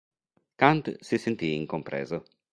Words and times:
Kant 0.55 0.91
si 0.99 1.19
sentì 1.19 1.53
incompreso. 1.53 2.23